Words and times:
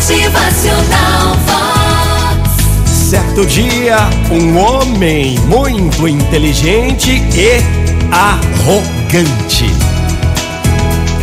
Motivacional 0.00 1.36
Vox. 1.44 2.86
Certo 2.86 3.44
dia, 3.44 3.98
um 4.30 4.56
homem 4.56 5.38
muito 5.40 6.08
inteligente 6.08 7.22
e 7.34 7.62
arrogante. 8.10 9.66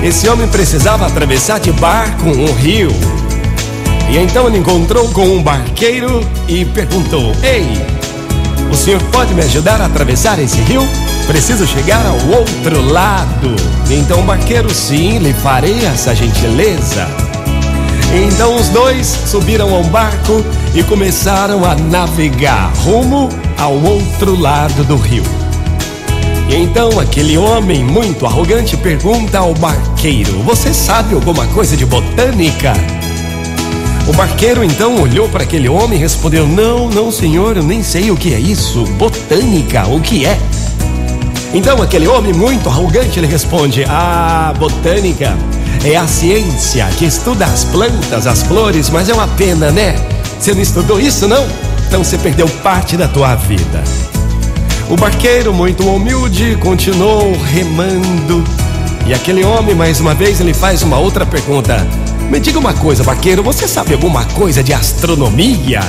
Esse 0.03 0.29
homem 0.29 0.47
precisava 0.49 1.07
atravessar 1.07 1.59
de 1.59 1.71
barco 1.71 2.29
um 2.29 2.53
rio. 2.53 2.91
E 4.11 4.17
então 4.19 4.45
ele 4.45 4.59
encontrou 4.59 5.09
com 5.09 5.25
um 5.25 5.41
barqueiro 5.41 6.21
e 6.47 6.63
perguntou: 6.63 7.33
Ei, 7.41 7.65
o 8.71 8.75
senhor 8.75 9.01
pode 9.05 9.33
me 9.33 9.41
ajudar 9.41 9.81
a 9.81 9.87
atravessar 9.87 10.37
esse 10.37 10.61
rio? 10.61 10.87
Preciso 11.25 11.65
chegar 11.65 12.05
ao 12.05 12.27
outro 12.27 12.79
lado. 12.91 13.55
Então 13.89 14.19
o 14.19 14.23
barqueiro, 14.23 14.71
sim, 14.71 15.17
lhe 15.17 15.33
farei 15.33 15.83
essa 15.83 16.13
gentileza. 16.13 17.26
Então 18.13 18.55
os 18.55 18.69
dois 18.69 19.05
subiram 19.05 19.73
ao 19.75 19.83
barco 19.83 20.43
e 20.73 20.81
começaram 20.81 21.65
a 21.65 21.75
navegar 21.75 22.71
rumo 22.77 23.29
ao 23.57 23.73
outro 23.73 24.39
lado 24.39 24.83
do 24.85 24.95
rio. 24.95 25.23
E 26.49 26.55
então 26.55 26.99
aquele 26.99 27.37
homem 27.37 27.83
muito 27.83 28.25
arrogante 28.25 28.77
pergunta 28.77 29.39
ao 29.39 29.53
barqueiro: 29.53 30.41
Você 30.43 30.73
sabe 30.73 31.13
alguma 31.13 31.45
coisa 31.47 31.75
de 31.75 31.85
botânica? 31.85 32.73
O 34.07 34.13
barqueiro 34.13 34.63
então 34.63 35.01
olhou 35.01 35.27
para 35.27 35.43
aquele 35.43 35.67
homem 35.67 35.99
e 35.99 36.01
respondeu: 36.01 36.47
Não, 36.47 36.89
não, 36.89 37.11
senhor, 37.11 37.57
eu 37.57 37.63
nem 37.63 37.83
sei 37.83 38.09
o 38.09 38.15
que 38.15 38.33
é 38.33 38.39
isso. 38.39 38.85
Botânica, 38.97 39.85
o 39.87 39.99
que 39.99 40.25
é? 40.25 40.39
Então 41.53 41.81
aquele 41.81 42.07
homem 42.07 42.31
muito 42.31 42.69
arrogante 42.69 43.19
ele 43.19 43.27
responde: 43.27 43.83
Ah, 43.83 44.53
botânica 44.57 45.35
é 45.83 45.95
a 45.95 46.07
ciência 46.07 46.87
que 46.97 47.05
estuda 47.05 47.45
as 47.45 47.63
plantas, 47.65 48.27
as 48.27 48.43
flores, 48.43 48.89
mas 48.89 49.09
é 49.09 49.13
uma 49.13 49.27
pena, 49.27 49.71
né? 49.71 49.95
Você 50.39 50.53
não 50.53 50.61
estudou 50.61 50.99
isso, 50.99 51.27
não? 51.27 51.47
Então 51.87 52.03
você 52.03 52.17
perdeu 52.17 52.47
parte 52.63 52.97
da 52.97 53.07
tua 53.07 53.35
vida. 53.35 53.83
O 54.89 54.95
barqueiro, 54.95 55.53
muito 55.53 55.87
humilde, 55.87 56.57
continuou 56.61 57.33
remando. 57.51 58.43
E 59.05 59.13
aquele 59.13 59.43
homem, 59.43 59.75
mais 59.75 59.99
uma 59.99 60.13
vez, 60.13 60.39
ele 60.39 60.53
faz 60.53 60.81
uma 60.81 60.97
outra 60.97 61.25
pergunta: 61.25 61.85
Me 62.29 62.39
diga 62.39 62.59
uma 62.59 62.73
coisa, 62.73 63.03
barqueiro, 63.03 63.43
você 63.43 63.67
sabe 63.67 63.93
alguma 63.93 64.25
coisa 64.25 64.63
de 64.63 64.73
astronomia? 64.73 65.81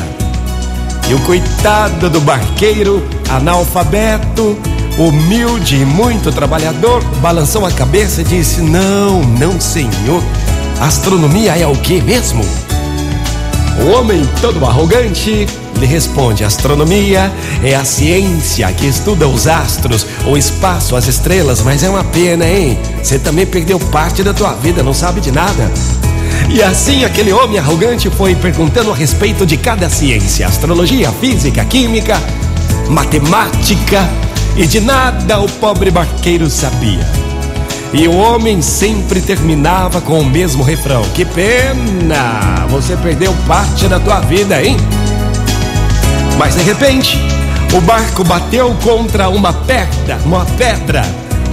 E 1.08 1.14
o 1.14 1.18
coitado 1.20 2.10
do 2.10 2.20
barqueiro, 2.20 3.02
analfabeto, 3.28 4.58
humilde 4.98 5.76
e 5.76 5.84
muito 5.84 6.32
trabalhador, 6.32 7.02
balançou 7.20 7.64
a 7.64 7.70
cabeça 7.70 8.20
e 8.20 8.24
disse: 8.24 8.60
Não, 8.60 9.22
não, 9.22 9.60
senhor. 9.60 10.22
Astronomia 10.80 11.56
é 11.56 11.66
o 11.66 11.74
que 11.74 12.00
mesmo? 12.02 12.44
O 13.80 13.90
homem 13.96 14.22
todo 14.40 14.64
arrogante 14.66 15.46
lhe 15.76 15.86
responde: 15.86 16.44
Astronomia 16.44 17.32
é 17.62 17.74
a 17.74 17.84
ciência 17.84 18.70
que 18.72 18.86
estuda 18.86 19.28
os 19.28 19.46
astros, 19.46 20.04
o 20.26 20.36
espaço, 20.36 20.96
as 20.96 21.06
estrelas, 21.06 21.62
mas 21.62 21.82
é 21.84 21.88
uma 21.88 22.04
pena, 22.04 22.46
hein? 22.46 22.78
Você 23.02 23.18
também 23.18 23.46
perdeu 23.46 23.78
parte 23.78 24.22
da 24.22 24.34
tua 24.34 24.52
vida, 24.54 24.82
não 24.82 24.94
sabe 24.94 25.20
de 25.20 25.30
nada. 25.30 25.70
E 26.50 26.62
assim 26.62 27.04
aquele 27.04 27.32
homem 27.32 27.58
arrogante 27.58 28.10
foi 28.10 28.34
perguntando 28.34 28.90
a 28.90 28.94
respeito 28.94 29.46
de 29.46 29.56
cada 29.56 29.88
ciência: 29.88 30.46
astrologia, 30.46 31.12
física, 31.12 31.64
química, 31.64 32.20
matemática, 32.88 34.08
e 34.58 34.66
de 34.66 34.80
nada 34.80 35.40
o 35.40 35.48
pobre 35.48 35.88
barqueiro 35.88 36.50
sabia. 36.50 37.06
E 37.92 38.06
o 38.08 38.14
homem 38.14 38.60
sempre 38.60 39.22
terminava 39.22 40.00
com 40.00 40.20
o 40.20 40.24
mesmo 40.24 40.64
refrão: 40.64 41.02
Que 41.14 41.24
pena, 41.24 42.66
você 42.68 42.96
perdeu 42.96 43.32
parte 43.46 43.86
da 43.86 44.00
tua 44.00 44.20
vida, 44.20 44.62
hein? 44.62 44.76
Mas 46.36 46.56
de 46.56 46.62
repente, 46.62 47.16
o 47.74 47.80
barco 47.80 48.24
bateu 48.24 48.74
contra 48.82 49.28
uma 49.28 49.52
pedra, 49.52 50.18
uma 50.26 50.44
pedra, 50.44 51.02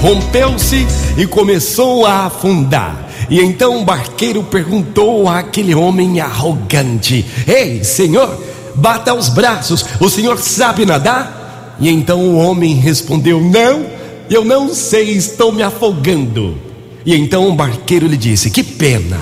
rompeu-se 0.02 0.86
e 1.16 1.26
começou 1.28 2.06
a 2.06 2.26
afundar. 2.26 3.06
E 3.30 3.40
então 3.40 3.82
o 3.82 3.86
barqueiro 3.86 4.44
perguntou 4.44 5.30
àquele 5.30 5.76
homem 5.76 6.20
arrogante: 6.20 7.24
Ei, 7.48 7.84
senhor, 7.84 8.36
bata 8.74 9.14
os 9.14 9.30
braços, 9.30 9.86
o 10.00 10.10
senhor 10.10 10.40
sabe 10.40 10.86
nadar? 10.86 11.35
E 11.80 11.90
então 11.90 12.20
o 12.20 12.38
homem 12.38 12.76
respondeu: 12.76 13.42
Não, 13.42 13.86
eu 14.30 14.46
não 14.46 14.74
sei, 14.74 15.12
estou 15.12 15.52
me 15.52 15.62
afogando. 15.62 16.58
E 17.06 17.14
então 17.16 17.50
o 17.50 17.54
barqueiro 17.54 18.08
lhe 18.08 18.18
disse: 18.18 18.50
Que 18.50 18.64
pena, 18.64 19.20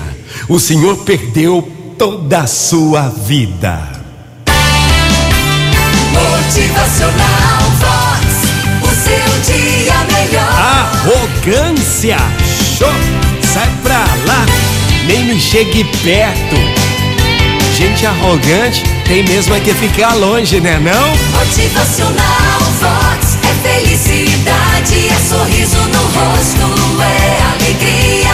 o 0.48 0.58
senhor 0.58 0.98
perdeu 0.98 1.68
toda 1.98 2.40
a 2.40 2.46
sua 2.46 3.08
vida. 3.08 4.02
Motivacional 6.12 7.62
Vox. 7.80 8.24
O 8.82 8.88
seu 8.94 9.54
dia 9.54 9.94
melhor. 10.12 10.48
Arrogância! 10.48 12.16
Show! 12.78 12.88
Sai 13.52 13.70
pra 13.82 13.98
lá! 14.26 14.46
Nem 15.06 15.24
me 15.24 15.40
chegue 15.40 15.84
perto! 16.02 16.56
Gente 17.76 18.06
arrogante 18.06 18.93
tem 19.06 19.22
mesmo 19.22 19.54
é 19.54 19.60
que 19.60 19.74
ficar 19.74 20.14
longe, 20.14 20.60
né 20.60 20.78
não? 20.78 21.38
Motivacional 21.38 22.60
Vox 22.80 23.38
é 23.42 23.68
felicidade, 23.68 25.08
é 25.08 25.28
sorriso 25.28 25.76
no 25.76 26.02
rosto, 26.02 27.02
é 27.02 27.42
alegria, 27.52 28.30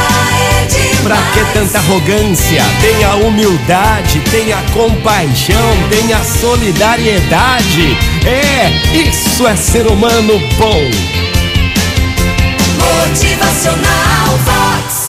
é 0.63 0.67
demais. 0.67 1.01
Pra 1.03 1.17
que 1.33 1.53
tanta 1.53 1.79
arrogância? 1.79 2.63
Tenha 2.81 3.15
humildade, 3.17 4.21
tenha 4.31 4.57
compaixão, 4.73 5.77
tenha 5.91 6.23
solidariedade. 6.23 7.97
É, 8.25 8.71
isso 8.97 9.47
é 9.47 9.57
ser 9.57 9.87
humano 9.89 10.39
bom. 10.57 10.91
Motivacional 12.79 14.39
Vox. 14.45 14.91